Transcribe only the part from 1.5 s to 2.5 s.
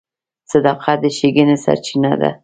سرچینه ده.